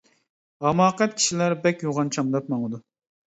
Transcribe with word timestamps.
ھاماقەت 0.67 1.13
كىشىلەر 1.19 1.55
بەك 1.67 1.85
يوغان 1.87 2.09
چامداپ 2.17 2.51
ماڭىدۇ. 2.55 2.81